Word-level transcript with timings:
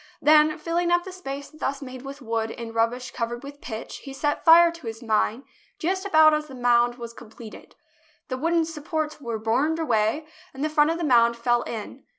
Then 0.19 0.57
filling 0.57 0.89
up 0.89 1.03
the 1.03 1.11
space 1.11 1.51
thus 1.51 1.79
made 1.79 2.01
with 2.01 2.23
wood 2.23 2.49
and 2.49 2.73
rubbish 2.73 3.11
cov 3.11 3.29
ered 3.29 3.43
with 3.43 3.61
pitch, 3.61 3.97
he 3.97 4.13
set 4.13 4.43
fire 4.43 4.71
to 4.71 4.87
his 4.87 5.03
mine 5.03 5.43
just 5.77 6.07
about 6.07 6.33
as 6.33 6.47
the 6.47 6.55
mound 6.55 6.95
was 6.95 7.13
completed. 7.13 7.75
The 8.27 8.37
wooden 8.39 8.65
supports 8.65 9.21
were 9.21 9.37
burned 9.37 9.77
away, 9.77 10.25
and 10.55 10.63
the 10.63 10.69
front 10.69 10.89
of 10.89 10.97
the 10.97 11.03
mound 11.03 11.37
fell 11.37 11.61
in. 11.61 12.03